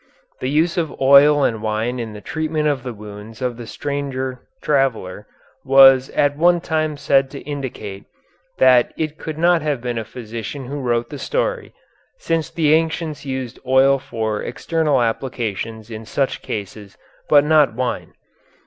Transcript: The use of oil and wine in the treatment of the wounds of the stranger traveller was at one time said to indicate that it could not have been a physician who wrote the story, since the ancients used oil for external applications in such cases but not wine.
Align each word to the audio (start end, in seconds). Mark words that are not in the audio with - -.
The 0.39 0.49
use 0.49 0.79
of 0.79 0.99
oil 0.99 1.43
and 1.43 1.61
wine 1.61 1.99
in 1.99 2.13
the 2.13 2.21
treatment 2.25 2.67
of 2.67 2.81
the 2.81 2.91
wounds 2.91 3.39
of 3.39 3.55
the 3.55 3.67
stranger 3.67 4.41
traveller 4.63 5.27
was 5.63 6.09
at 6.15 6.35
one 6.35 6.59
time 6.59 6.97
said 6.97 7.29
to 7.29 7.39
indicate 7.41 8.05
that 8.57 8.95
it 8.97 9.19
could 9.19 9.37
not 9.37 9.61
have 9.61 9.79
been 9.79 9.99
a 9.99 10.03
physician 10.03 10.65
who 10.65 10.79
wrote 10.79 11.11
the 11.11 11.19
story, 11.19 11.75
since 12.17 12.49
the 12.49 12.73
ancients 12.73 13.27
used 13.27 13.59
oil 13.63 13.99
for 13.99 14.41
external 14.41 15.03
applications 15.03 15.91
in 15.91 16.03
such 16.03 16.41
cases 16.41 16.97
but 17.29 17.43
not 17.45 17.75
wine. 17.75 18.13